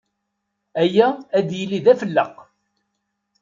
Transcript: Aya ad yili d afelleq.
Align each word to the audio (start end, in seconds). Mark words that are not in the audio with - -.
Aya 0.81 1.07
ad 1.37 1.49
yili 1.57 1.79
d 1.85 1.87
afelleq. 1.91 2.33